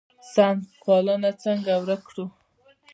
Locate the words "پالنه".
0.83-1.31